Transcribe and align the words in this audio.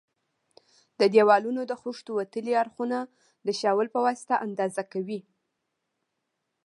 د 0.99 1.01
دېوالونو 1.13 1.61
د 1.67 1.73
خښتو 1.81 2.11
وتلي 2.19 2.53
اړخونه 2.61 2.97
د 3.47 3.49
شاول 3.59 3.87
په 3.95 3.99
واسطه 4.05 4.33
اندازه 4.47 4.83
کوي. 4.91 5.19